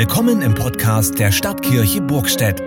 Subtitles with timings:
[0.00, 2.58] Willkommen im Podcast der Stadtkirche Burgstedt.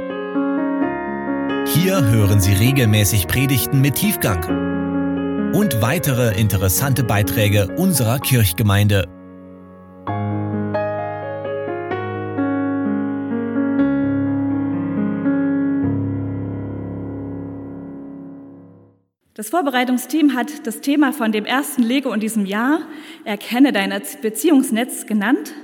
[1.74, 9.08] Hier hören Sie regelmäßig Predigten mit Tiefgang und weitere interessante Beiträge unserer Kirchgemeinde.
[19.34, 22.82] Das Vorbereitungsteam hat das Thema von dem ersten Lego in diesem Jahr,
[23.26, 23.92] Erkenne dein
[24.22, 25.56] Beziehungsnetz, genannt.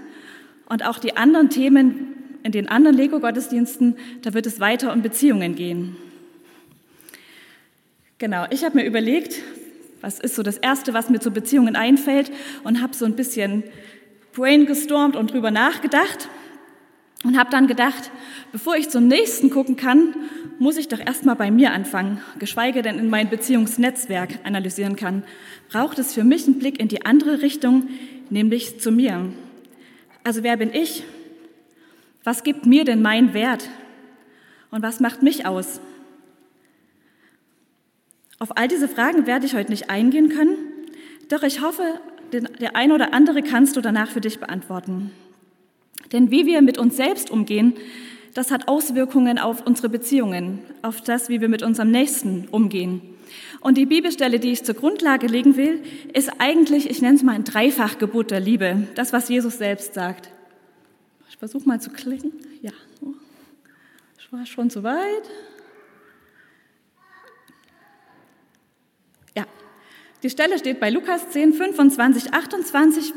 [0.69, 5.55] Und auch die anderen Themen in den anderen Lego-Gottesdiensten, da wird es weiter um Beziehungen
[5.55, 5.97] gehen.
[8.19, 9.41] Genau, ich habe mir überlegt,
[10.01, 12.31] was ist so das Erste, was mir zu Beziehungen einfällt
[12.63, 13.63] und habe so ein bisschen
[14.33, 16.29] brainstormt und drüber nachgedacht
[17.23, 18.11] und habe dann gedacht,
[18.51, 20.15] bevor ich zum nächsten gucken kann,
[20.59, 25.23] muss ich doch erstmal bei mir anfangen, geschweige denn in mein Beziehungsnetzwerk analysieren kann.
[25.69, 27.89] Braucht es für mich einen Blick in die andere Richtung,
[28.29, 29.33] nämlich zu mir.
[30.29, 31.01] Also wer bin ich?
[32.23, 33.67] Was gibt mir denn mein Wert?
[34.69, 35.81] Und was macht mich aus?
[38.37, 40.55] Auf all diese Fragen werde ich heute nicht eingehen können,
[41.29, 41.99] doch ich hoffe,
[42.31, 45.09] der eine oder andere kannst du danach für dich beantworten.
[46.11, 47.73] Denn wie wir mit uns selbst umgehen,
[48.35, 53.01] das hat Auswirkungen auf unsere Beziehungen, auf das, wie wir mit unserem Nächsten umgehen.
[53.59, 57.33] Und die Bibelstelle, die ich zur Grundlage legen will, ist eigentlich, ich nenne es mal
[57.33, 58.87] ein Dreifachgebot der Liebe.
[58.95, 60.29] Das, was Jesus selbst sagt.
[61.29, 62.33] Ich versuche mal zu klicken.
[62.61, 62.71] Ja,
[64.17, 65.29] ich war schon zu weit.
[69.35, 69.45] Ja,
[70.23, 73.13] die Stelle steht bei Lukas 10, 25, 28.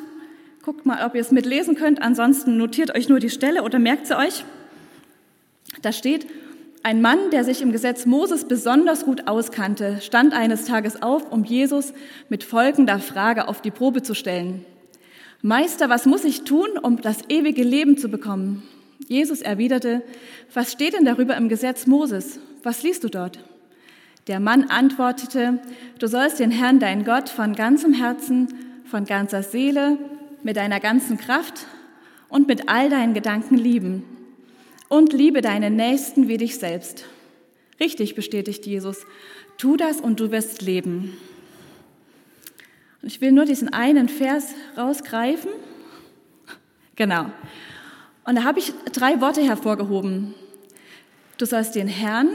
[0.62, 2.00] Guckt mal, ob ihr es mitlesen könnt.
[2.00, 4.44] Ansonsten notiert euch nur die Stelle oder merkt sie euch.
[5.82, 6.26] Da steht,
[6.84, 11.44] ein Mann, der sich im Gesetz Moses besonders gut auskannte, stand eines Tages auf, um
[11.44, 11.92] Jesus
[12.28, 14.64] mit folgender Frage auf die Probe zu stellen.
[15.42, 18.64] Meister, was muss ich tun, um das ewige Leben zu bekommen?
[19.06, 20.02] Jesus erwiderte,
[20.52, 22.40] was steht denn darüber im Gesetz Moses?
[22.62, 23.38] Was liest du dort?
[24.28, 25.58] Der Mann antwortete,
[25.98, 28.48] du sollst den Herrn, dein Gott, von ganzem Herzen,
[28.84, 29.98] von ganzer Seele,
[30.42, 31.66] mit deiner ganzen Kraft
[32.28, 34.04] und mit all deinen Gedanken lieben
[34.92, 37.06] und liebe deinen Nächsten wie dich selbst.
[37.80, 39.06] Richtig bestätigt Jesus.
[39.56, 41.16] Tu das und du wirst leben.
[43.00, 45.50] Und ich will nur diesen einen Vers rausgreifen.
[46.94, 47.24] Genau.
[48.26, 50.34] Und da habe ich drei Worte hervorgehoben.
[51.38, 52.28] Du sollst den Herrn,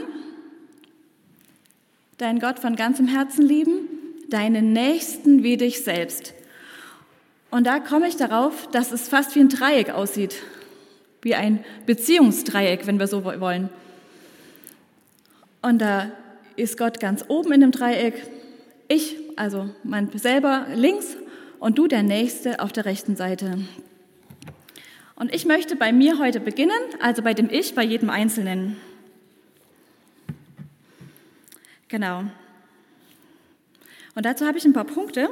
[2.16, 3.88] deinen Gott von ganzem Herzen lieben,
[4.30, 6.34] deinen Nächsten wie dich selbst.
[7.52, 10.42] Und da komme ich darauf, dass es fast wie ein Dreieck aussieht
[11.22, 13.68] wie ein Beziehungsdreieck, wenn wir so wollen.
[15.62, 16.10] Und da
[16.56, 18.22] ist Gott ganz oben in dem Dreieck,
[18.88, 21.16] ich, also mein selber links
[21.58, 23.58] und du der Nächste auf der rechten Seite.
[25.14, 28.76] Und ich möchte bei mir heute beginnen, also bei dem Ich, bei jedem Einzelnen.
[31.88, 32.24] Genau.
[34.14, 35.30] Und dazu habe ich ein paar Punkte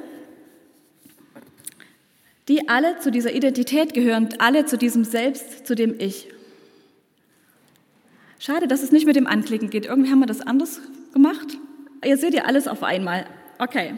[2.48, 6.28] die alle zu dieser Identität gehören, alle zu diesem Selbst, zu dem Ich.
[8.38, 9.86] Schade, dass es nicht mit dem Anklicken geht.
[9.86, 10.80] Irgendwie haben wir das anders
[11.12, 11.58] gemacht.
[12.04, 13.26] Ihr seht ja alles auf einmal.
[13.58, 13.94] Okay.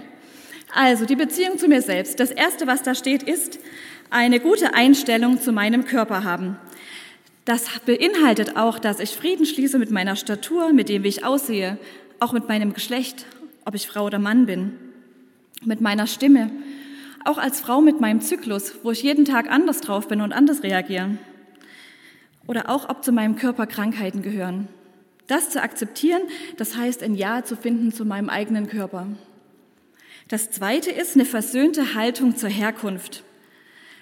[0.75, 2.21] Also die Beziehung zu mir selbst.
[2.21, 3.59] Das Erste, was da steht, ist
[4.11, 6.57] eine gute Einstellung zu meinem Körper haben.
[7.45, 11.79] Das beinhaltet auch, dass ich Frieden schließe mit meiner Statur, mit dem, wie ich aussehe,
[12.21, 13.27] auch mit meinem Geschlecht,
[13.65, 14.75] ob ich Frau oder Mann bin,
[15.65, 16.51] mit meiner Stimme,
[17.25, 20.63] auch als Frau mit meinem Zyklus, wo ich jeden Tag anders drauf bin und anders
[20.63, 21.19] reagiere.
[22.47, 24.69] Oder auch, ob zu meinem Körper Krankheiten gehören.
[25.27, 26.23] Das zu akzeptieren,
[26.57, 29.07] das heißt, ein Ja zu finden zu meinem eigenen Körper.
[30.29, 33.25] Das zweite ist eine versöhnte Haltung zur Herkunft.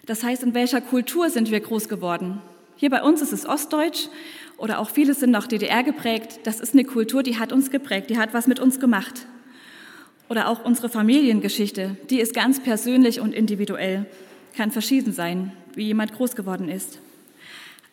[0.07, 2.41] Das heißt, in welcher Kultur sind wir groß geworden?
[2.77, 4.09] Hier bei uns ist es Ostdeutsch
[4.57, 6.41] oder auch viele sind noch DDR geprägt.
[6.45, 9.27] Das ist eine Kultur, die hat uns geprägt, die hat was mit uns gemacht.
[10.29, 14.07] Oder auch unsere Familiengeschichte, die ist ganz persönlich und individuell,
[14.57, 16.99] kann verschieden sein, wie jemand groß geworden ist.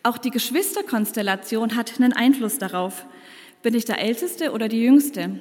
[0.02, 3.06] Auch die Geschwisterkonstellation hat einen Einfluss darauf.
[3.62, 5.40] Bin ich der Älteste oder die Jüngste?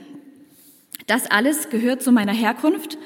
[1.06, 2.99] Das alles gehört zu meiner Herkunft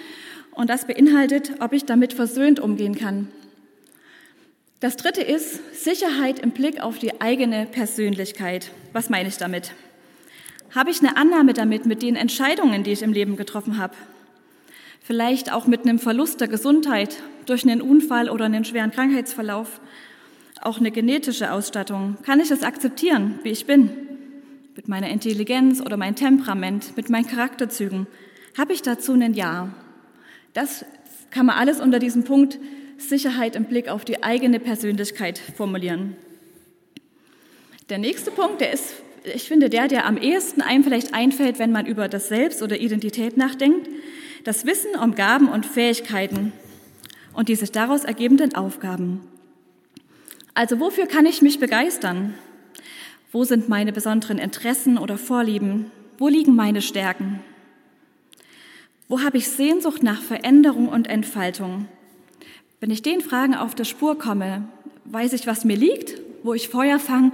[0.53, 3.29] und das beinhaltet, ob ich damit versöhnt umgehen kann.
[4.81, 8.71] Das dritte ist Sicherheit im Blick auf die eigene Persönlichkeit.
[8.93, 9.73] Was meine ich damit?
[10.75, 13.95] Habe ich eine Annahme damit, mit den Entscheidungen, die ich im Leben getroffen habe?
[15.01, 19.81] Vielleicht auch mit einem Verlust der Gesundheit durch einen Unfall oder einen schweren Krankheitsverlauf?
[20.61, 22.17] Auch eine genetische Ausstattung.
[22.25, 23.91] Kann ich es akzeptieren, wie ich bin?
[24.75, 28.07] Mit meiner Intelligenz oder meinem Temperament, mit meinen Charakterzügen?
[28.59, 29.73] Habe ich dazu ein Ja?
[30.55, 30.85] Das
[31.31, 32.59] kann man alles unter diesem Punkt
[32.99, 36.17] Sicherheit im Blick auf die eigene Persönlichkeit formulieren.
[37.89, 38.95] Der nächste Punkt, der ist,
[39.35, 42.79] ich finde, der, der am ehesten einem vielleicht einfällt, wenn man über das Selbst oder
[42.79, 43.89] Identität nachdenkt,
[44.45, 46.53] das Wissen um Gaben und Fähigkeiten
[47.33, 49.21] und die sich daraus ergebenden Aufgaben.
[50.55, 52.35] Also wofür kann ich mich begeistern?
[53.33, 55.91] Wo sind meine besonderen Interessen oder Vorlieben?
[56.19, 57.41] Wo liegen meine Stärken?
[59.09, 61.89] Wo habe ich Sehnsucht nach Veränderung und Entfaltung?
[62.81, 64.67] Wenn ich den Fragen auf der Spur komme,
[65.05, 67.33] weiß ich, was mir liegt, wo ich Feuer fange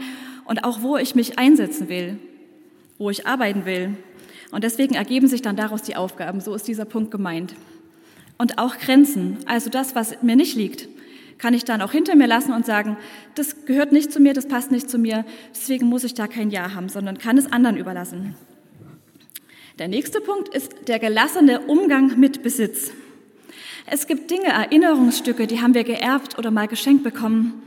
[0.53, 2.19] und auch wo ich mich einsetzen will,
[2.99, 3.97] wo ich arbeiten will.
[4.51, 6.43] Und deswegen ergeben sich dann daraus die Aufgaben.
[6.43, 7.55] So ist dieser Punkt gemeint.
[8.37, 10.89] Und auch Grenzen, also das, was mir nicht liegt,
[11.39, 12.99] kann ich dann auch hinter mir lassen und sagen,
[13.35, 16.51] das gehört nicht zu mir, das passt nicht zu mir, deswegen muss ich da kein
[16.51, 18.35] Ja haben, sondern kann es anderen überlassen.
[19.79, 22.91] Der nächste Punkt ist der gelassene Umgang mit Besitz.
[23.87, 27.63] Es gibt Dinge, Erinnerungsstücke, die haben wir geerbt oder mal geschenkt bekommen.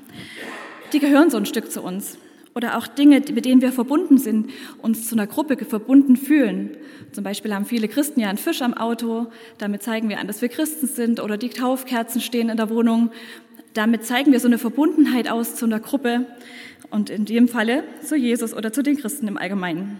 [0.93, 2.19] Die gehören so ein Stück zu uns.
[2.57, 4.49] Oder auch Dinge, mit denen wir verbunden sind,
[4.81, 6.77] uns zu einer Gruppe verbunden fühlen.
[7.11, 9.27] Zum Beispiel haben viele Christen ja einen Fisch am Auto.
[9.57, 11.19] Damit zeigen wir an, dass wir Christen sind.
[11.19, 13.11] Oder die Taufkerzen stehen in der Wohnung.
[13.73, 16.27] Damit zeigen wir so eine Verbundenheit aus zu einer Gruppe.
[16.89, 19.99] Und in dem Falle zu Jesus oder zu den Christen im Allgemeinen.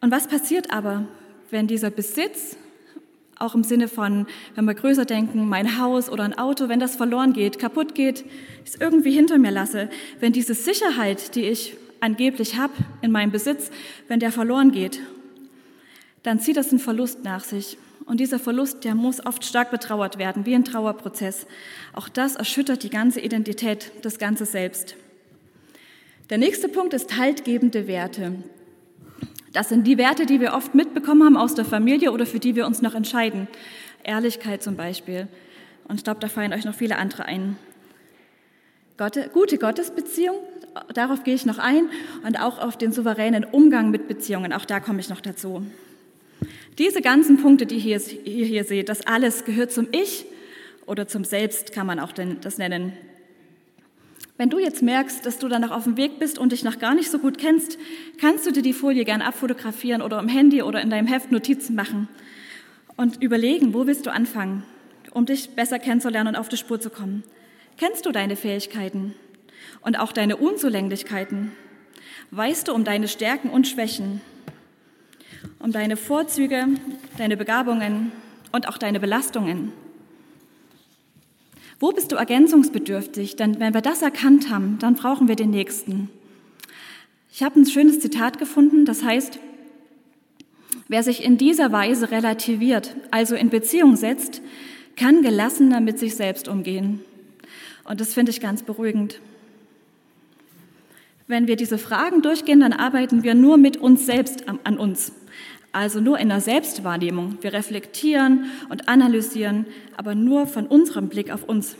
[0.00, 1.08] Und was passiert aber,
[1.50, 2.56] wenn dieser Besitz
[3.38, 6.96] auch im Sinne von, wenn wir größer denken, mein Haus oder ein Auto, wenn das
[6.96, 8.24] verloren geht, kaputt geht,
[8.64, 9.90] es irgendwie hinter mir lasse,
[10.20, 12.72] wenn diese Sicherheit, die ich angeblich habe
[13.02, 13.70] in meinem Besitz,
[14.08, 15.00] wenn der verloren geht,
[16.22, 17.78] dann zieht das einen Verlust nach sich.
[18.04, 21.46] Und dieser Verlust, der muss oft stark betrauert werden, wie ein Trauerprozess.
[21.92, 24.96] Auch das erschüttert die ganze Identität, das ganze Selbst.
[26.30, 28.32] Der nächste Punkt ist haltgebende Werte.
[29.56, 32.56] Das sind die Werte, die wir oft mitbekommen haben aus der Familie oder für die
[32.56, 33.48] wir uns noch entscheiden.
[34.04, 35.28] Ehrlichkeit zum Beispiel.
[35.88, 37.56] Und ich glaube, da fallen euch noch viele andere ein.
[38.98, 40.36] Gott, gute Gottesbeziehung,
[40.92, 41.88] darauf gehe ich noch ein
[42.22, 45.64] und auch auf den souveränen Umgang mit Beziehungen, auch da komme ich noch dazu.
[46.76, 50.26] Diese ganzen Punkte, die ihr hier, hier seht, das alles gehört zum Ich
[50.84, 52.92] oder zum Selbst, kann man auch das nennen.
[54.38, 56.78] Wenn du jetzt merkst, dass du dann noch auf dem Weg bist und dich noch
[56.78, 57.78] gar nicht so gut kennst,
[58.20, 61.74] kannst du dir die Folie gern abfotografieren oder im Handy oder in deinem Heft Notizen
[61.74, 62.08] machen
[62.96, 64.62] und überlegen, wo willst du anfangen,
[65.12, 67.24] um dich besser kennenzulernen und auf die Spur zu kommen.
[67.78, 69.14] Kennst du deine Fähigkeiten
[69.80, 71.52] und auch deine Unzulänglichkeiten?
[72.30, 74.20] Weißt du um deine Stärken und Schwächen,
[75.60, 76.66] um deine Vorzüge,
[77.16, 78.12] deine Begabungen
[78.52, 79.72] und auch deine Belastungen?
[81.78, 83.36] Wo bist du ergänzungsbedürftig?
[83.36, 86.08] Denn wenn wir das erkannt haben, dann brauchen wir den Nächsten.
[87.30, 89.38] Ich habe ein schönes Zitat gefunden, das heißt,
[90.88, 94.40] wer sich in dieser Weise relativiert, also in Beziehung setzt,
[94.96, 97.00] kann gelassener mit sich selbst umgehen.
[97.84, 99.20] Und das finde ich ganz beruhigend.
[101.26, 105.12] Wenn wir diese Fragen durchgehen, dann arbeiten wir nur mit uns selbst an uns
[105.76, 107.36] also nur in der Selbstwahrnehmung.
[107.42, 111.76] Wir reflektieren und analysieren, aber nur von unserem Blick auf uns.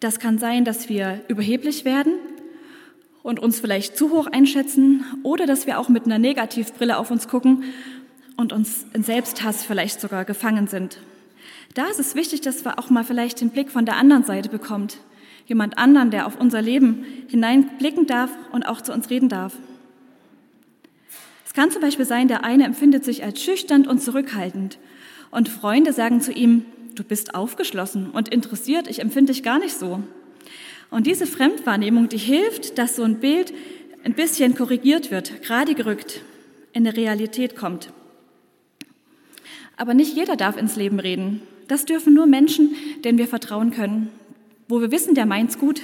[0.00, 2.14] Das kann sein, dass wir überheblich werden
[3.22, 7.28] und uns vielleicht zu hoch einschätzen oder dass wir auch mit einer Negativbrille auf uns
[7.28, 7.64] gucken
[8.38, 10.98] und uns in Selbsthass vielleicht sogar gefangen sind.
[11.74, 14.48] Da ist es wichtig, dass wir auch mal vielleicht den Blick von der anderen Seite
[14.48, 14.96] bekommt.
[15.46, 19.52] Jemand anderen, der auf unser Leben hineinblicken darf und auch zu uns reden darf.
[21.52, 24.78] Es kann zum Beispiel sein, der eine empfindet sich als schüchtern und zurückhaltend
[25.30, 29.74] und Freunde sagen zu ihm, du bist aufgeschlossen und interessiert, ich empfinde dich gar nicht
[29.74, 30.02] so.
[30.88, 33.52] Und diese Fremdwahrnehmung, die hilft, dass so ein Bild
[34.02, 36.22] ein bisschen korrigiert wird, gerade gerückt,
[36.72, 37.92] in der Realität kommt.
[39.76, 41.42] Aber nicht jeder darf ins Leben reden.
[41.68, 44.08] Das dürfen nur Menschen, denen wir vertrauen können,
[44.68, 45.82] wo wir wissen, der meint's gut.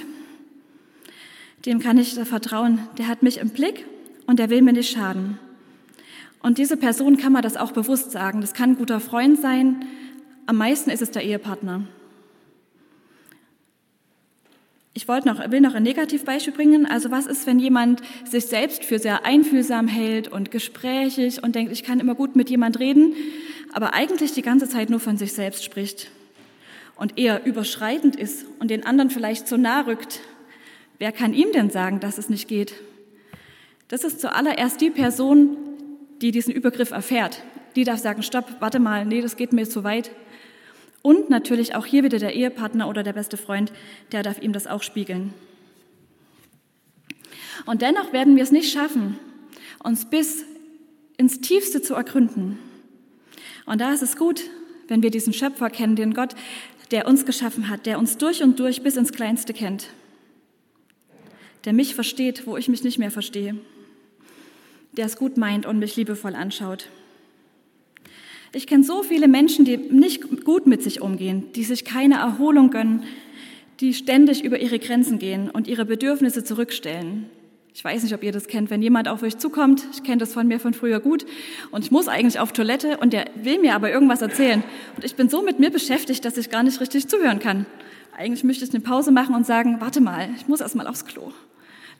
[1.67, 2.79] Dem kann ich vertrauen.
[2.97, 3.85] Der hat mich im Blick
[4.25, 5.37] und der will mir nicht schaden.
[6.41, 8.41] Und diese Person kann man das auch bewusst sagen.
[8.41, 9.85] Das kann ein guter Freund sein.
[10.45, 11.83] Am meisten ist es der Ehepartner.
[14.93, 16.85] Ich wollte noch, will noch ein Negativbeispiel bringen.
[16.85, 21.71] Also was ist, wenn jemand sich selbst für sehr einfühlsam hält und gesprächig und denkt,
[21.71, 23.13] ich kann immer gut mit jemand reden,
[23.71, 26.09] aber eigentlich die ganze Zeit nur von sich selbst spricht
[26.95, 30.19] und eher überschreitend ist und den anderen vielleicht so nah rückt.
[30.97, 32.73] Wer kann ihm denn sagen, dass es nicht geht?
[33.87, 35.57] Das ist zuallererst die Person,
[36.21, 37.43] die diesen Übergriff erfährt,
[37.75, 40.11] die darf sagen, stopp, warte mal, nee, das geht mir zu weit.
[41.01, 43.71] Und natürlich auch hier wieder der Ehepartner oder der beste Freund,
[44.11, 45.33] der darf ihm das auch spiegeln.
[47.65, 49.17] Und dennoch werden wir es nicht schaffen,
[49.83, 50.43] uns bis
[51.17, 52.59] ins Tiefste zu ergründen.
[53.65, 54.41] Und da ist es gut,
[54.87, 56.35] wenn wir diesen Schöpfer kennen, den Gott,
[56.91, 59.89] der uns geschaffen hat, der uns durch und durch bis ins Kleinste kennt.
[61.65, 63.55] der mich versteht, wo ich mich nicht mehr verstehe,
[64.99, 66.89] der es gut meint und mich liebevoll anschaut.
[68.51, 72.69] Ich kenne so viele Menschen, die nicht gut mit sich umgehen, die sich keine Erholung
[72.69, 73.03] gönnen,
[73.79, 77.29] die ständig über ihre Grenzen gehen und ihre Bedürfnisse zurückstellen.
[77.73, 80.33] Ich weiß nicht, ob ihr das kennt, wenn jemand auf euch zukommt, ich kenne das
[80.33, 81.25] von mir von früher gut,
[81.71, 84.65] und ich muss eigentlich auf Toilette und der will mir aber irgendwas erzählen.
[84.97, 87.65] Und ich bin so mit mir beschäftigt, dass ich gar nicht richtig zuhören kann.
[88.17, 91.05] Eigentlich möchte ich eine Pause machen und sagen, warte mal, ich muss erst mal aufs
[91.05, 91.31] Klo.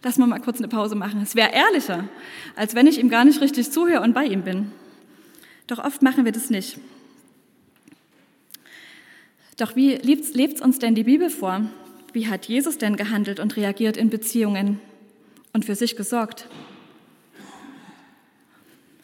[0.01, 1.21] Lass mal mal kurz eine Pause machen.
[1.21, 2.07] Es wäre ehrlicher,
[2.55, 4.71] als wenn ich ihm gar nicht richtig zuhöre und bei ihm bin.
[5.67, 6.79] Doch oft machen wir das nicht.
[9.57, 11.61] Doch wie lebt uns denn die Bibel vor?
[12.13, 14.79] Wie hat Jesus denn gehandelt und reagiert in Beziehungen
[15.53, 16.47] und für sich gesorgt?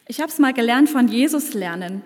[0.08, 2.02] Ich habe es mal gelernt von Jesus lernen.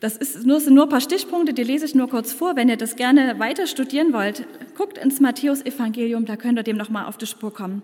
[0.00, 2.56] Das ist nur, sind nur ein paar Stichpunkte, die lese ich nur kurz vor.
[2.56, 4.46] Wenn ihr das gerne weiter studieren wollt,
[4.76, 7.82] guckt ins Matthäus-Evangelium, da könnt ihr dem nochmal auf die Spur kommen.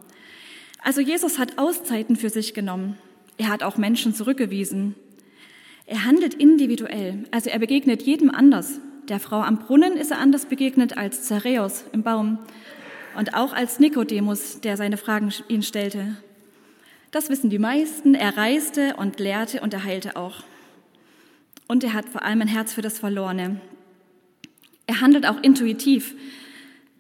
[0.83, 2.97] Also Jesus hat Auszeiten für sich genommen.
[3.37, 4.95] Er hat auch Menschen zurückgewiesen.
[5.87, 8.81] Er handelt individuell, also er begegnet jedem anders.
[9.09, 12.39] Der Frau am Brunnen ist er anders begegnet als Zareus im Baum
[13.17, 16.17] und auch als Nikodemus, der seine Fragen ihn stellte.
[17.11, 18.15] Das wissen die meisten.
[18.15, 20.43] Er reiste und lehrte und er heilte auch.
[21.67, 23.61] Und er hat vor allem ein Herz für das Verlorene.
[24.87, 26.15] Er handelt auch intuitiv.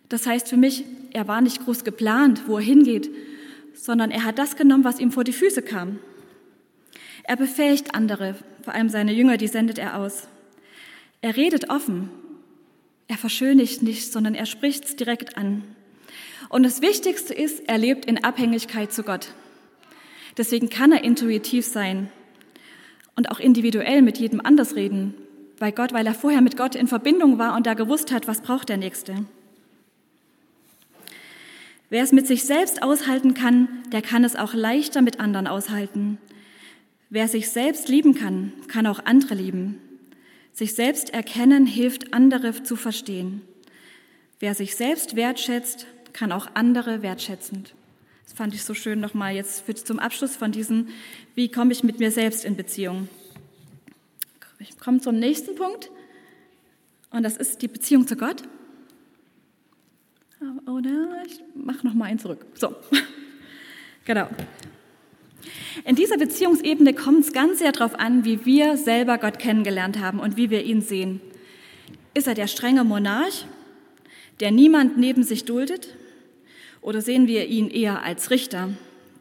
[0.08, 3.10] Das heißt für mich, er war nicht groß geplant, wo er hingeht,
[3.78, 5.98] sondern er hat das genommen, was ihm vor die Füße kam.
[7.22, 10.28] Er befähigt andere, vor allem seine Jünger, die sendet er aus.
[11.20, 12.10] Er redet offen.
[13.06, 15.64] Er verschönigt nicht, sondern er spricht es direkt an.
[16.48, 19.28] Und das Wichtigste ist, er lebt in Abhängigkeit zu Gott.
[20.36, 22.10] Deswegen kann er intuitiv sein
[23.16, 25.14] und auch individuell mit jedem anders reden,
[25.58, 28.42] bei Gott, weil er vorher mit Gott in Verbindung war und da gewusst hat, was
[28.42, 29.24] braucht der Nächste.
[31.90, 36.18] Wer es mit sich selbst aushalten kann, der kann es auch leichter mit anderen aushalten.
[37.10, 39.80] Wer sich selbst lieben kann, kann auch andere lieben.
[40.52, 43.40] Sich selbst erkennen hilft, andere zu verstehen.
[44.40, 47.74] Wer sich selbst wertschätzt, kann auch andere wertschätzend.
[48.24, 50.88] Das fand ich so schön nochmal jetzt für, zum Abschluss von diesen,
[51.34, 53.08] wie komme ich mit mir selbst in Beziehung.
[54.58, 55.90] Ich komme zum nächsten Punkt
[57.10, 58.42] und das ist die Beziehung zu Gott.
[60.66, 62.46] Oder ich mache noch mal einen zurück.
[62.54, 62.74] So,
[64.04, 64.28] genau.
[65.84, 70.20] In dieser Beziehungsebene kommt es ganz sehr darauf an, wie wir selber Gott kennengelernt haben
[70.20, 71.20] und wie wir ihn sehen.
[72.14, 73.46] Ist er der strenge Monarch,
[74.40, 75.94] der niemand neben sich duldet?
[76.80, 78.70] Oder sehen wir ihn eher als Richter,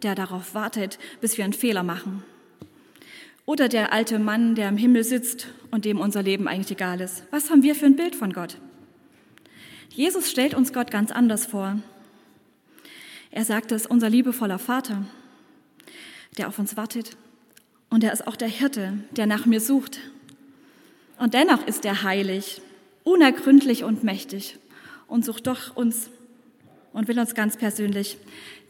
[0.04, 2.24] der darauf wartet, bis wir einen Fehler machen?
[3.46, 7.24] Oder der alte Mann, der im Himmel sitzt und dem unser Leben eigentlich egal ist?
[7.32, 8.58] Was haben wir für ein Bild von Gott?
[9.94, 11.80] Jesus stellt uns Gott ganz anders vor.
[13.32, 15.06] Er sagt es, unser liebevoller Vater
[16.38, 17.18] der auf uns wartet.
[17.90, 20.00] Und er ist auch der Hirte, der nach mir sucht.
[21.20, 22.62] Und dennoch ist er heilig,
[23.04, 24.58] unergründlich und mächtig
[25.08, 26.10] und sucht doch uns
[26.94, 28.18] und will uns ganz persönlich.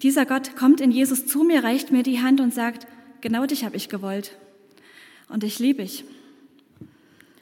[0.04, 2.88] Dieser Gott kommt in Jesus zu mir, reicht mir die Hand und sagt,
[3.22, 4.32] genau dich habe ich gewollt.
[5.30, 6.06] Und ich liebe dich.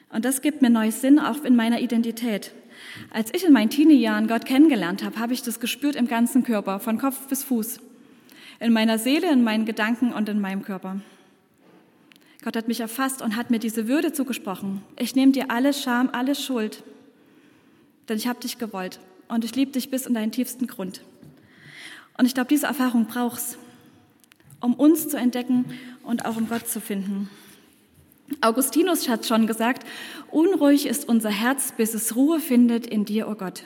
[0.10, 2.52] Und das gibt mir neues Sinn auch in meiner Identität.
[3.12, 6.80] Als ich in meinen Teenie-Jahren Gott kennengelernt habe, habe ich das gespürt im ganzen Körper,
[6.80, 7.80] von Kopf bis Fuß
[8.60, 11.02] in meiner Seele, in meinen Gedanken und in meinem Körper.
[12.44, 14.82] Gott hat mich erfasst und hat mir diese Würde zugesprochen.
[15.00, 16.84] Ich nehme dir alle Scham, alle Schuld,
[18.08, 21.02] denn ich habe dich gewollt und ich liebe dich bis in deinen tiefsten Grund.
[22.18, 23.58] Und ich glaube, diese Erfahrung brauchst,
[24.62, 25.66] um uns zu entdecken
[26.04, 27.30] und auch um Gott zu finden.
[28.42, 29.88] Augustinus hat schon gesagt,
[30.32, 33.64] unruhig ist unser Herz, bis es Ruhe findet in dir, o oh Gott.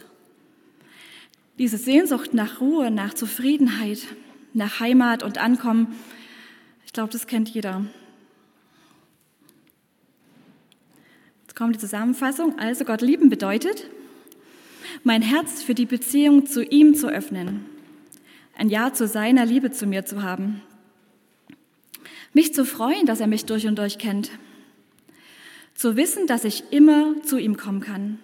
[1.57, 3.99] Diese Sehnsucht nach Ruhe, nach Zufriedenheit,
[4.53, 5.95] nach Heimat und Ankommen.
[6.85, 7.85] Ich glaube, das kennt jeder.
[11.45, 12.57] Jetzt kommt die Zusammenfassung.
[12.59, 13.85] Also Gott lieben bedeutet,
[15.03, 17.65] mein Herz für die Beziehung zu ihm zu öffnen,
[18.57, 20.61] ein Ja zu seiner Liebe zu mir zu haben,
[22.33, 24.31] mich zu freuen, dass er mich durch und durch kennt,
[25.79, 28.19] zu wissen, dass ich immer zu ihm kommen kann,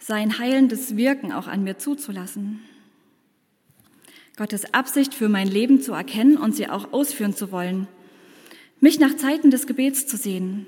[0.00, 2.60] sein heilendes Wirken auch an mir zuzulassen
[4.36, 7.86] Gottes Absicht für mein Leben zu erkennen und sie auch ausführen zu wollen.
[8.80, 10.66] Mich nach Zeiten des Gebets zu sehen.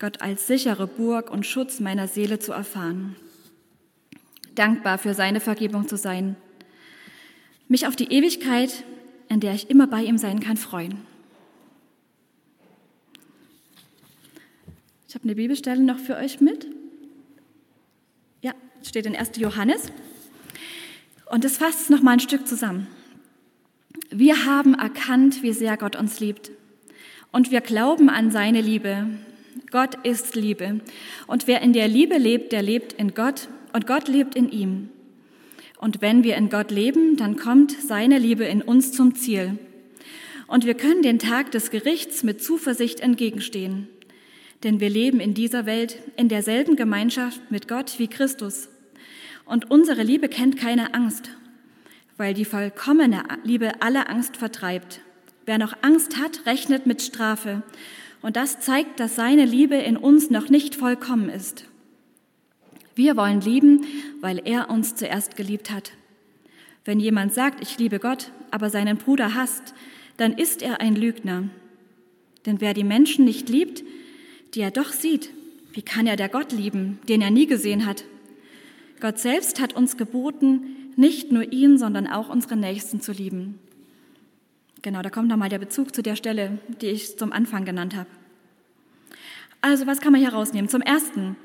[0.00, 3.14] Gott als sichere Burg und Schutz meiner Seele zu erfahren.
[4.56, 6.34] Dankbar für seine Vergebung zu sein.
[7.68, 8.82] Mich auf die Ewigkeit,
[9.28, 11.11] in der ich immer bei ihm sein kann, freuen.
[15.12, 16.66] Ich habe eine Bibelstelle noch für euch mit.
[18.40, 19.32] Ja, steht in 1.
[19.36, 19.92] Johannes.
[21.30, 22.86] Und das fasst noch mal ein Stück zusammen.
[24.08, 26.50] Wir haben erkannt, wie sehr Gott uns liebt.
[27.30, 29.06] Und wir glauben an seine Liebe.
[29.70, 30.80] Gott ist Liebe.
[31.26, 34.88] Und wer in der Liebe lebt, der lebt in Gott und Gott lebt in ihm.
[35.76, 39.58] Und wenn wir in Gott leben, dann kommt seine Liebe in uns zum Ziel.
[40.46, 43.88] Und wir können den Tag des Gerichts mit Zuversicht entgegenstehen.
[44.62, 48.68] Denn wir leben in dieser Welt in derselben Gemeinschaft mit Gott wie Christus.
[49.44, 51.30] Und unsere Liebe kennt keine Angst,
[52.16, 55.00] weil die vollkommene Liebe alle Angst vertreibt.
[55.46, 57.62] Wer noch Angst hat, rechnet mit Strafe.
[58.20, 61.64] Und das zeigt, dass seine Liebe in uns noch nicht vollkommen ist.
[62.94, 63.84] Wir wollen lieben,
[64.20, 65.92] weil er uns zuerst geliebt hat.
[66.84, 69.74] Wenn jemand sagt, ich liebe Gott, aber seinen Bruder hasst,
[70.18, 71.44] dann ist er ein Lügner.
[72.46, 73.82] Denn wer die Menschen nicht liebt,
[74.54, 75.30] die er doch sieht,
[75.72, 78.04] wie kann er der Gott lieben, den er nie gesehen hat?
[79.00, 83.58] Gott selbst hat uns geboten, nicht nur ihn, sondern auch unsere Nächsten zu lieben.
[84.82, 88.08] Genau, da kommt nochmal der Bezug zu der Stelle, die ich zum Anfang genannt habe.
[89.60, 90.68] Also, was kann man hier rausnehmen?
[90.68, 91.36] Zum Ersten,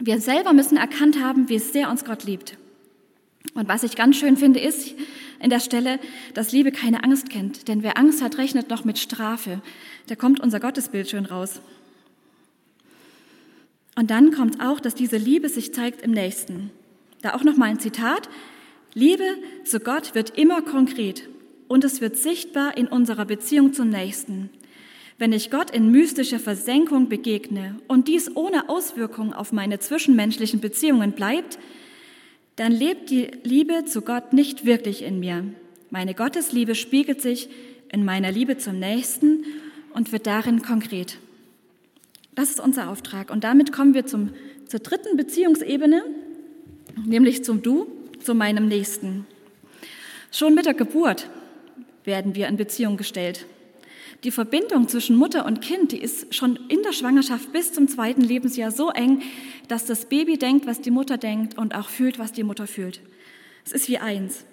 [0.00, 2.56] wir selber müssen erkannt haben, wie sehr uns Gott liebt.
[3.54, 4.94] Und was ich ganz schön finde, ist
[5.40, 5.98] in der Stelle,
[6.34, 7.68] dass Liebe keine Angst kennt.
[7.68, 9.62] Denn wer Angst hat, rechnet noch mit Strafe.
[10.08, 11.60] Da kommt unser Gottesbild schön raus.
[14.00, 16.70] Und dann kommt auch, dass diese Liebe sich zeigt im Nächsten.
[17.20, 18.30] Da auch nochmal ein Zitat.
[18.94, 19.24] Liebe
[19.64, 21.28] zu Gott wird immer konkret
[21.68, 24.48] und es wird sichtbar in unserer Beziehung zum Nächsten.
[25.18, 31.12] Wenn ich Gott in mystischer Versenkung begegne und dies ohne Auswirkungen auf meine zwischenmenschlichen Beziehungen
[31.12, 31.58] bleibt,
[32.56, 35.44] dann lebt die Liebe zu Gott nicht wirklich in mir.
[35.90, 37.50] Meine Gottesliebe spiegelt sich
[37.92, 39.44] in meiner Liebe zum Nächsten
[39.92, 41.18] und wird darin konkret.
[42.40, 43.30] Das ist unser Auftrag.
[43.30, 44.30] Und damit kommen wir zum,
[44.66, 46.02] zur dritten Beziehungsebene,
[47.04, 47.86] nämlich zum Du,
[48.18, 49.26] zu meinem Nächsten.
[50.32, 51.28] Schon mit der Geburt
[52.04, 53.44] werden wir in Beziehung gestellt.
[54.24, 58.22] Die Verbindung zwischen Mutter und Kind, die ist schon in der Schwangerschaft bis zum zweiten
[58.22, 59.20] Lebensjahr so eng,
[59.68, 63.02] dass das Baby denkt, was die Mutter denkt und auch fühlt, was die Mutter fühlt.
[63.66, 64.46] Es ist wie eins.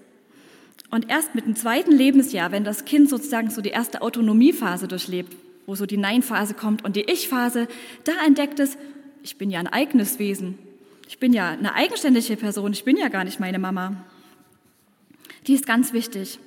[0.92, 5.34] Und erst mit dem zweiten Lebensjahr, wenn das Kind sozusagen so die erste Autonomiephase durchlebt,
[5.68, 7.68] wo so die Nein-Phase kommt und die Ich-Phase,
[8.06, 8.78] da entdeckt es,
[9.22, 10.58] ich bin ja ein eigenes Wesen.
[11.10, 12.72] Ich bin ja eine eigenständige Person.
[12.72, 14.04] Ich bin ja gar nicht meine Mama.
[15.46, 16.40] Die ist ganz wichtig.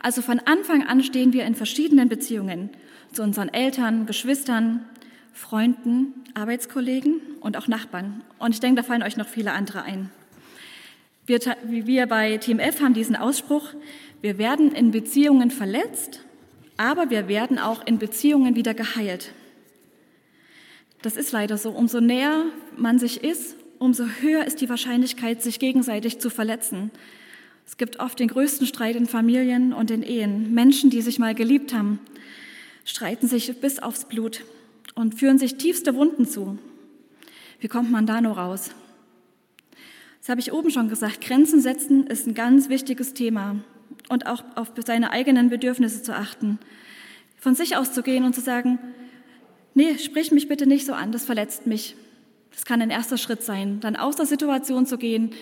[0.00, 2.70] Also von Anfang an stehen wir in verschiedenen Beziehungen
[3.12, 4.84] zu unseren Eltern, Geschwistern,
[5.32, 8.22] Freunden, Arbeitskollegen und auch Nachbarn.
[8.38, 10.10] Und ich denke, da fallen euch noch viele andere ein.
[11.26, 13.70] Wir, wir bei Team F haben diesen Ausspruch,
[14.20, 16.23] wir werden in Beziehungen verletzt,
[16.76, 19.32] aber wir werden auch in Beziehungen wieder geheilt.
[21.02, 21.70] Das ist leider so.
[21.70, 26.90] Umso näher man sich ist, umso höher ist die Wahrscheinlichkeit, sich gegenseitig zu verletzen.
[27.66, 30.54] Es gibt oft den größten Streit in Familien und in Ehen.
[30.54, 31.98] Menschen, die sich mal geliebt haben,
[32.84, 34.44] streiten sich bis aufs Blut
[34.94, 36.58] und führen sich tiefste Wunden zu.
[37.60, 38.70] Wie kommt man da nur raus?
[40.20, 41.20] Das habe ich oben schon gesagt.
[41.20, 43.56] Grenzen setzen ist ein ganz wichtiges Thema
[44.08, 46.58] und auch auf seine eigenen Bedürfnisse zu achten.
[47.38, 48.78] Von sich auszugehen und zu sagen,
[49.74, 51.96] nee, sprich mich bitte nicht so an, das verletzt mich.
[52.52, 55.32] Das kann ein erster Schritt sein, dann aus der Situation zu gehen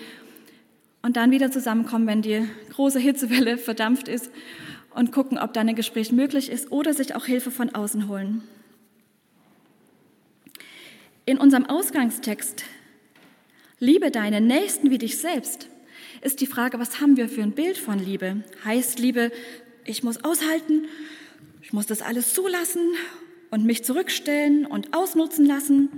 [1.01, 4.31] und dann wieder zusammenkommen, wenn die große Hitzewelle verdampft ist
[4.95, 8.43] und gucken, ob dann ein Gespräch möglich ist oder sich auch Hilfe von außen holen.
[11.25, 12.65] In unserem Ausgangstext
[13.79, 15.67] Liebe deinen Nächsten wie dich selbst
[16.23, 18.43] ist die Frage, was haben wir für ein Bild von Liebe?
[18.63, 19.31] Heißt Liebe,
[19.83, 20.85] ich muss aushalten,
[21.61, 22.93] ich muss das alles zulassen
[23.51, 25.89] und mich zurückstellen und ausnutzen lassen?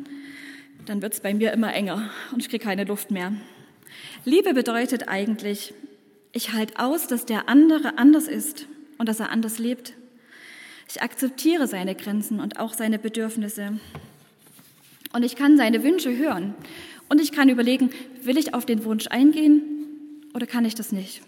[0.88, 3.34] Dann wird es bei mir immer enger und ich kriege keine Luft mehr.
[4.24, 5.76] Liebe bedeutet eigentlich,
[6.32, 9.94] ich halte aus, dass der andere anders ist und dass er anders lebt.
[10.90, 13.80] Ich akzeptiere seine Grenzen und auch seine Bedürfnisse.
[15.14, 16.56] Und ich kann seine Wünsche hören.
[17.10, 17.92] Und ich kann überlegen,
[18.24, 19.75] will ich auf den Wunsch eingehen
[20.36, 21.21] oder kann ich das nicht?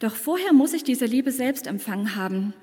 [0.00, 2.54] Doch vorher muss ich diese Liebe selbst empfangen haben.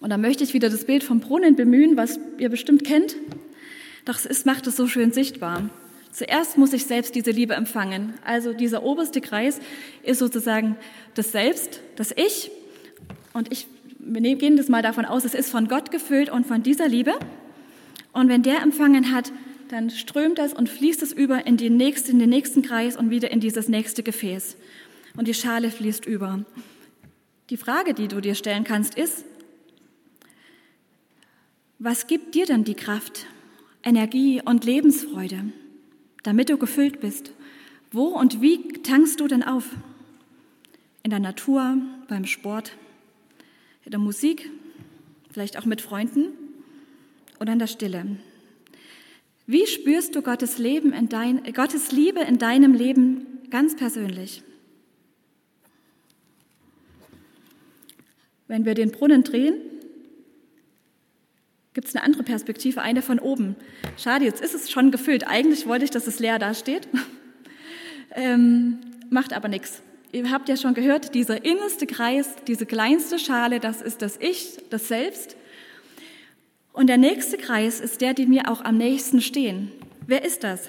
[0.00, 3.16] Und da möchte ich wieder das Bild vom Brunnen bemühen, was ihr bestimmt kennt.
[4.04, 5.68] Doch es macht es so schön sichtbar.
[6.12, 8.14] Zuerst muss ich selbst diese Liebe empfangen.
[8.24, 9.60] Also dieser oberste Kreis
[10.02, 10.76] ist sozusagen
[11.14, 12.50] das Selbst, das Ich.
[13.34, 13.66] Und ich,
[13.98, 17.14] wir gehen das mal davon aus, es ist von Gott gefüllt und von dieser Liebe.
[18.12, 19.32] Und wenn der empfangen hat,
[19.68, 23.10] dann strömt das und fließt es über in, die nächste, in den nächsten Kreis und
[23.10, 24.56] wieder in dieses nächste Gefäß.
[25.16, 26.44] Und die Schale fließt über.
[27.50, 29.24] Die Frage, die du dir stellen kannst, ist,
[31.78, 33.26] was gibt dir denn die Kraft,
[33.84, 35.52] Energie und Lebensfreude?
[36.28, 37.32] damit du gefüllt bist?
[37.90, 39.64] Wo und wie tankst du denn auf?
[41.02, 42.72] In der Natur, beim Sport,
[43.84, 44.50] in der Musik,
[45.30, 46.28] vielleicht auch mit Freunden
[47.40, 48.18] oder in der Stille?
[49.50, 54.42] Wie spürst du Gottes, Leben in dein, Gottes Liebe in deinem Leben ganz persönlich?
[58.46, 59.58] Wenn wir den Brunnen drehen,
[61.72, 63.56] gibt es eine andere Perspektive, eine von oben.
[63.96, 65.26] Schade, jetzt ist es schon gefüllt.
[65.26, 66.86] Eigentlich wollte ich, dass es leer dasteht.
[68.10, 69.80] ähm, macht aber nichts.
[70.12, 74.58] Ihr habt ja schon gehört, dieser innerste Kreis, diese kleinste Schale, das ist das Ich,
[74.68, 75.38] das Selbst.
[76.78, 79.72] Und der nächste Kreis ist der, die mir auch am nächsten stehen.
[80.06, 80.68] Wer ist das?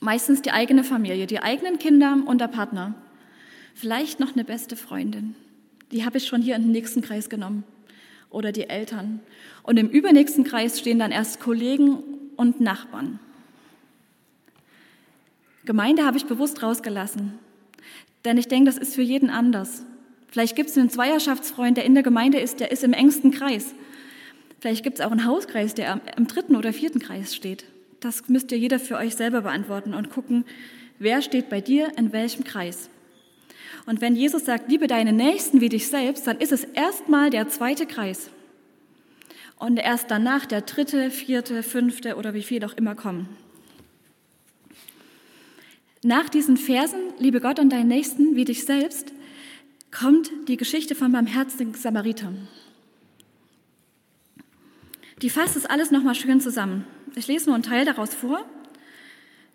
[0.00, 2.94] Meistens die eigene Familie, die eigenen Kinder und der Partner.
[3.74, 5.34] Vielleicht noch eine beste Freundin.
[5.92, 7.64] Die habe ich schon hier in den nächsten Kreis genommen.
[8.28, 9.20] Oder die Eltern.
[9.62, 11.96] Und im übernächsten Kreis stehen dann erst Kollegen
[12.36, 13.18] und Nachbarn.
[15.64, 17.38] Gemeinde habe ich bewusst rausgelassen.
[18.26, 19.86] Denn ich denke, das ist für jeden anders.
[20.28, 23.74] Vielleicht gibt es einen Zweierschaftsfreund, der in der Gemeinde ist, der ist im engsten Kreis.
[24.60, 27.64] Vielleicht gibt es auch einen Hauskreis, der im dritten oder vierten Kreis steht.
[28.00, 30.44] Das müsst ihr jeder für euch selber beantworten und gucken,
[30.98, 32.90] wer steht bei dir in welchem Kreis.
[33.86, 37.48] Und wenn Jesus sagt, liebe deine Nächsten wie dich selbst, dann ist es erstmal der
[37.48, 38.30] zweite Kreis.
[39.58, 43.28] Und erst danach der dritte, vierte, fünfte oder wie viel auch immer kommen.
[46.02, 49.12] Nach diesen Versen, liebe Gott und deinen Nächsten wie dich selbst,
[49.90, 52.32] kommt die Geschichte vom barmherzigen Samariter.
[55.22, 56.86] Die fasst es alles nochmal schön zusammen.
[57.14, 58.44] Ich lese nur einen Teil daraus vor.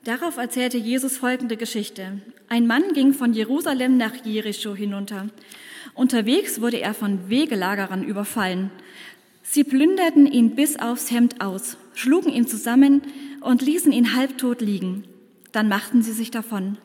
[0.03, 2.21] Darauf erzählte Jesus folgende Geschichte.
[2.47, 5.29] Ein Mann ging von Jerusalem nach Jericho hinunter.
[5.95, 8.69] Unterwegs wurde er von Wegelagerern überfallen.
[9.41, 13.01] Sie plünderten ihn bis aufs Hemd aus, schlugen ihn zusammen
[13.41, 15.05] und ließen ihn halbtot liegen.
[15.51, 16.77] Dann machten sie sich davon.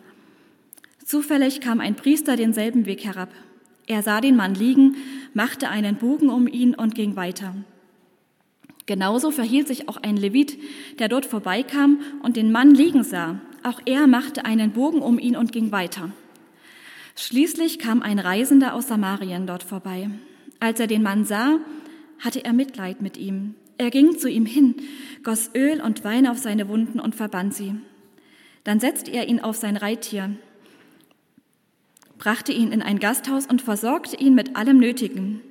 [1.04, 3.30] Zufällig kam ein Priester denselben Weg herab.
[3.86, 4.96] Er sah den Mann liegen,
[5.34, 7.54] machte einen Bogen um ihn und ging weiter.
[8.90, 10.58] Genauso verhielt sich auch ein Levit,
[10.98, 13.40] der dort vorbeikam und den Mann liegen sah.
[13.62, 16.10] Auch er machte einen Bogen um ihn und ging weiter.
[17.14, 20.10] Schließlich kam ein Reisender aus Samarien dort vorbei.
[20.58, 21.60] Als er den Mann sah,
[22.18, 23.54] hatte er Mitleid mit ihm.
[23.78, 24.74] Er ging zu ihm hin,
[25.22, 27.76] goss Öl und Wein auf seine Wunden und verband sie.
[28.64, 30.34] Dann setzte er ihn auf sein Reittier,
[32.18, 35.42] brachte ihn in ein Gasthaus und versorgte ihn mit allem Nötigen.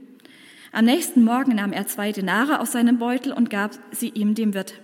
[0.72, 4.54] Am nächsten Morgen nahm er zwei Denare aus seinem Beutel und gab sie ihm dem
[4.54, 4.80] Wirt.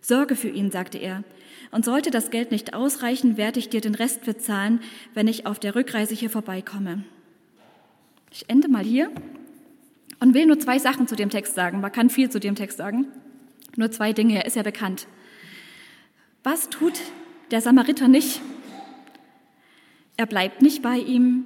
[0.00, 1.24] Sorge für ihn, sagte er,
[1.70, 4.80] und sollte das Geld nicht ausreichen, werde ich dir den Rest bezahlen,
[5.12, 7.04] wenn ich auf der Rückreise hier vorbeikomme.
[8.30, 9.10] Ich ende mal hier
[10.20, 11.80] und will nur zwei Sachen zu dem Text sagen.
[11.80, 13.06] Man kann viel zu dem Text sagen.
[13.76, 15.06] Nur zwei Dinge, er ist ja bekannt.
[16.42, 16.98] Was tut
[17.50, 18.40] der Samariter nicht?
[20.16, 21.44] Er bleibt nicht bei ihm,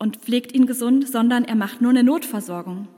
[0.00, 2.88] und pflegt ihn gesund, sondern er macht nur eine Notversorgung.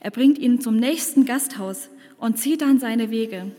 [0.00, 3.50] Er bringt ihn zum nächsten Gasthaus und zieht dann seine Wege.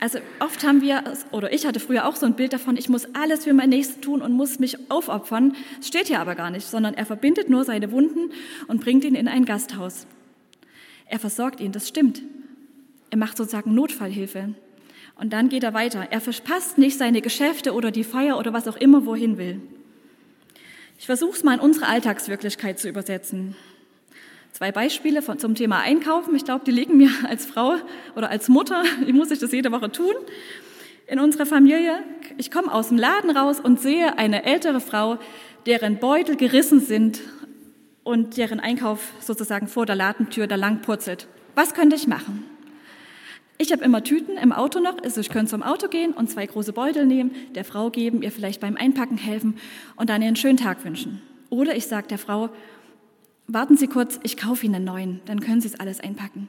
[0.00, 3.14] Also oft haben wir, oder ich hatte früher auch so ein Bild davon, ich muss
[3.14, 5.54] alles für mein Nächsten tun und muss mich aufopfern.
[5.78, 8.32] Das steht hier aber gar nicht, sondern er verbindet nur seine Wunden
[8.66, 10.06] und bringt ihn in ein Gasthaus.
[11.06, 12.20] Er versorgt ihn, das stimmt.
[13.10, 14.54] Er macht sozusagen Notfallhilfe.
[15.18, 16.08] Und dann geht er weiter.
[16.10, 19.62] Er verpasst nicht seine Geschäfte oder die Feier oder was auch immer wohin will.
[20.98, 23.54] Ich versuche es mal in unsere Alltagswirklichkeit zu übersetzen.
[24.52, 26.34] Zwei Beispiele von, zum Thema Einkaufen.
[26.34, 27.76] Ich glaube, die liegen mir als Frau
[28.14, 30.14] oder als Mutter, ich muss ich das jede Woche tun,
[31.06, 32.02] in unserer Familie.
[32.38, 35.18] Ich komme aus dem Laden raus und sehe eine ältere Frau,
[35.66, 37.20] deren Beutel gerissen sind
[38.02, 41.28] und deren Einkauf sozusagen vor der Ladentür da lang purzelt.
[41.54, 42.44] Was könnte ich machen?
[43.58, 46.44] Ich habe immer Tüten im Auto noch, also ich könnte zum Auto gehen und zwei
[46.46, 49.56] große Beutel nehmen, der Frau geben, ihr vielleicht beim Einpacken helfen
[49.96, 51.22] und dann einen schönen Tag wünschen.
[51.48, 52.50] Oder ich sage der Frau,
[53.46, 56.48] warten Sie kurz, ich kaufe Ihnen einen neuen, dann können Sie es alles einpacken.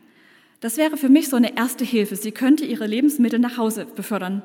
[0.59, 2.15] Das wäre für mich so eine erste Hilfe.
[2.15, 4.41] Sie könnte ihre Lebensmittel nach Hause befördern.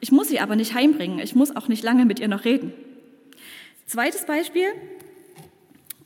[0.00, 1.18] Ich muss sie aber nicht heimbringen.
[1.18, 2.72] Ich muss auch nicht lange mit ihr noch reden.
[3.86, 4.68] Zweites Beispiel.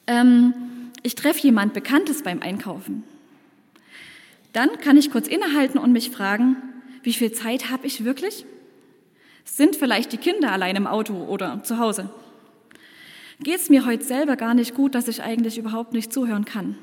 [0.07, 0.55] Ähm,
[1.03, 3.05] ich treffe jemand Bekanntes beim Einkaufen.
[4.53, 6.57] Dann kann ich kurz innehalten und mich fragen,
[7.03, 8.45] wie viel Zeit habe ich wirklich?
[9.45, 12.11] Sind vielleicht die Kinder allein im Auto oder zu Hause?
[13.43, 16.77] Geht es mir heute selber gar nicht gut, dass ich eigentlich überhaupt nicht zuhören kann?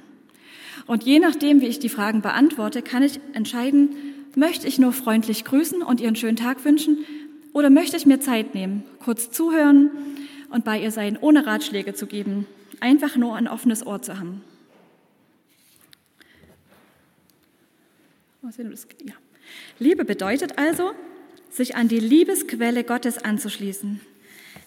[0.88, 3.90] Und je nachdem, wie ich die Fragen beantworte, kann ich entscheiden,
[4.36, 7.00] möchte ich nur freundlich grüßen und ihr einen schönen Tag wünschen
[7.54, 9.92] oder möchte ich mir Zeit nehmen, kurz zuhören
[10.50, 12.46] und bei ihr sein, ohne Ratschläge zu geben,
[12.80, 14.42] einfach nur ein offenes Ohr zu haben.
[19.06, 19.14] Ja.
[19.80, 20.92] Liebe bedeutet also,
[21.50, 24.00] sich an die Liebesquelle Gottes anzuschließen,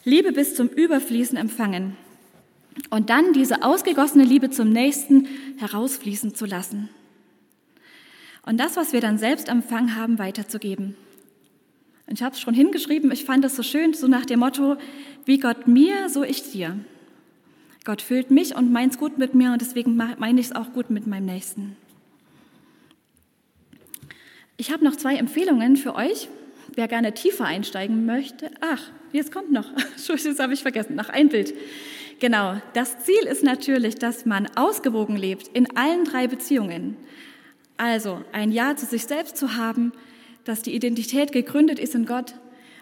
[0.05, 1.97] Liebe bis zum Überfließen empfangen
[2.91, 5.29] und dann diese ausgegossene Liebe zum Nächsten
[5.59, 6.89] herausfließen zu lassen.
[8.43, 10.97] Und das, was wir dann selbst empfangen haben, weiterzugeben.
[12.07, 14.77] Und ich habe es schon hingeschrieben, ich fand es so schön, so nach dem Motto,
[15.27, 16.79] wie Gott mir, so ich dir.
[17.85, 20.73] Gott füllt mich und meint es gut mit mir und deswegen meine ich es auch
[20.73, 21.77] gut mit meinem Nächsten.
[24.61, 26.29] Ich habe noch zwei Empfehlungen für euch,
[26.75, 28.51] wer gerne tiefer einsteigen möchte.
[28.61, 29.65] Ach, jetzt kommt noch,
[30.07, 31.55] das habe ich vergessen, noch ein Bild.
[32.19, 36.99] Genau, das Ziel ist natürlich, dass man ausgewogen lebt in allen drei Beziehungen.
[37.79, 39.93] Also ein Ja zu sich selbst zu haben,
[40.45, 42.35] dass die Identität gegründet ist in Gott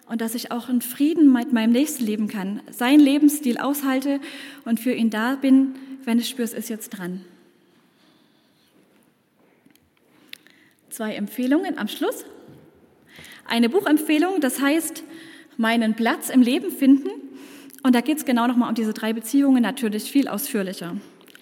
[0.09, 4.19] und dass ich auch in Frieden mit meinem Nächsten leben kann, seinen Lebensstil aushalte
[4.65, 7.25] und für ihn da bin, wenn ich spüre, es ist jetzt dran.
[10.99, 12.25] Zwei Empfehlungen am Schluss.
[13.47, 15.05] Eine Buchempfehlung, das heißt,
[15.57, 17.09] meinen Platz im Leben finden.
[17.85, 20.97] Und da geht es genau nochmal um diese drei Beziehungen, natürlich viel ausführlicher.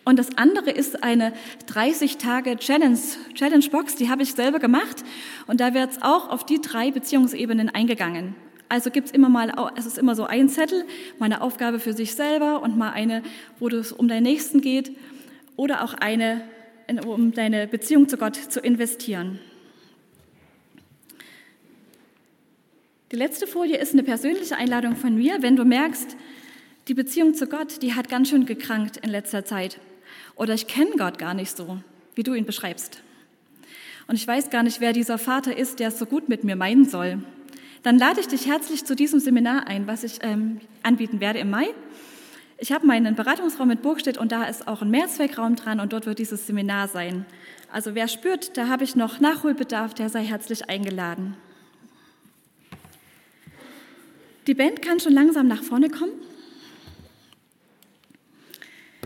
[0.04, 1.32] Und das andere ist eine
[1.68, 2.98] 30 Tage Challenge,
[3.32, 5.04] Challenge Box, die habe ich selber gemacht.
[5.46, 8.36] Und da wird es auch auf die drei Beziehungsebenen eingegangen.
[8.68, 10.84] Also gibt's immer mal, es ist immer so ein Zettel,
[11.18, 13.22] mal eine Aufgabe für sich selber und mal eine,
[13.58, 14.94] wo es um deinen Nächsten geht
[15.56, 16.42] oder auch eine,
[17.04, 19.38] um deine Beziehung zu Gott zu investieren.
[23.12, 26.16] Die letzte Folie ist eine persönliche Einladung von mir, wenn du merkst,
[26.88, 29.78] die Beziehung zu Gott, die hat ganz schön gekrankt in letzter Zeit.
[30.36, 31.78] Oder ich kenne Gott gar nicht so,
[32.14, 33.02] wie du ihn beschreibst.
[34.06, 36.56] Und ich weiß gar nicht, wer dieser Vater ist, der es so gut mit mir
[36.56, 37.18] meinen soll.
[37.82, 41.50] Dann lade ich dich herzlich zu diesem Seminar ein, was ich ähm, anbieten werde im
[41.50, 41.68] Mai.
[42.58, 46.06] Ich habe meinen Beratungsraum in Burgstedt und da ist auch ein Mehrzweckraum dran und dort
[46.06, 47.26] wird dieses Seminar sein.
[47.70, 51.36] Also wer spürt, da habe ich noch Nachholbedarf, der sei herzlich eingeladen.
[54.46, 56.12] Die Band kann schon langsam nach vorne kommen.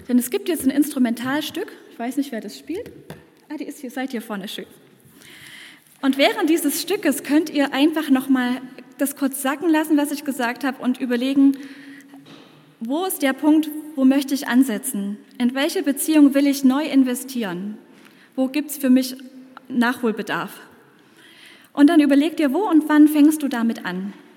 [0.07, 1.73] Denn es gibt jetzt ein Instrumentalstück.
[1.91, 2.91] Ich weiß nicht, wer das spielt.
[3.49, 4.67] Ah, die ist hier, seid hier vorne schön.
[6.03, 8.61] Und während dieses Stückes könnt ihr einfach nochmal
[8.99, 11.57] das kurz sacken lassen, was ich gesagt habe, und überlegen,
[12.81, 15.19] wo ist der Punkt, wo möchte ich ansetzen?
[15.39, 17.77] In welche Beziehung will ich neu investieren?
[18.35, 19.17] Wo gibt es für mich
[19.69, 20.59] Nachholbedarf?
[21.75, 24.15] Und dann überleg dir, wo und wann fängst du damit an?